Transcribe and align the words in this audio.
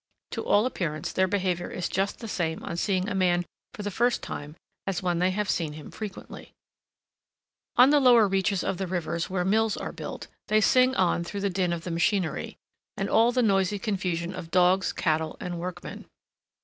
To 0.31 0.43
all 0.43 0.65
appearance 0.65 1.11
their 1.11 1.27
behavior 1.27 1.69
is 1.69 1.87
just 1.87 2.21
the 2.21 2.27
same 2.27 2.63
on 2.63 2.75
seeing 2.75 3.07
a 3.07 3.13
man 3.13 3.45
for 3.75 3.83
the 3.83 3.91
first 3.91 4.23
time, 4.23 4.55
as 4.87 5.03
when 5.03 5.19
they 5.19 5.29
have 5.29 5.47
seen 5.47 5.73
him 5.73 5.91
frequently. 5.91 6.53
[Illustration: 7.77 7.77
THE 7.77 7.77
OUZEL 7.77 7.77
AT 7.77 7.77
HOME.] 7.77 7.83
On 7.83 7.89
the 8.03 8.09
lower 8.09 8.27
reaches 8.27 8.63
of 8.63 8.77
the 8.79 8.87
rivers 8.87 9.29
where 9.29 9.45
mills 9.45 9.77
are 9.77 9.91
built, 9.91 10.25
they 10.47 10.59
sing 10.59 10.95
on 10.95 11.23
through 11.23 11.41
the 11.41 11.51
din 11.51 11.71
of 11.71 11.83
the 11.83 11.91
machinery, 11.91 12.57
and 12.97 13.11
all 13.11 13.31
the 13.31 13.43
noisy 13.43 13.77
confusion 13.77 14.33
of 14.33 14.49
dogs, 14.49 14.91
cattle, 14.91 15.37
and 15.39 15.59
workmen. 15.59 16.05